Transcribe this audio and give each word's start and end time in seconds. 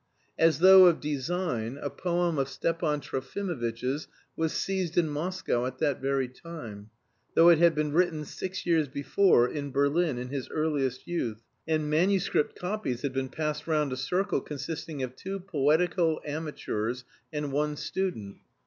As 0.39 0.57
though 0.57 0.87
of 0.87 0.99
design 0.99 1.77
a 1.79 1.91
poem 1.91 2.39
of 2.39 2.49
Stepan 2.49 3.01
Trofimovitch's 3.01 4.07
was 4.35 4.51
seized 4.51 4.97
in 4.97 5.07
Moscow 5.07 5.67
at 5.67 5.77
that 5.77 6.01
very 6.01 6.27
time, 6.27 6.89
though 7.35 7.49
it 7.49 7.59
had 7.59 7.75
been 7.75 7.93
written 7.93 8.25
six 8.25 8.65
years 8.65 8.87
before 8.87 9.47
in 9.47 9.69
Berlin 9.69 10.17
in 10.17 10.29
his 10.29 10.49
earliest 10.49 11.05
youth, 11.07 11.43
and 11.67 11.87
manuscript 11.87 12.57
copies 12.57 13.03
had 13.03 13.13
been 13.13 13.29
passed 13.29 13.67
round 13.67 13.93
a 13.93 13.95
circle 13.95 14.41
consisting 14.41 15.03
of 15.03 15.15
two 15.15 15.39
poetical 15.39 16.19
amateurs 16.25 17.03
and 17.31 17.51
one 17.51 17.75
student. 17.77 18.37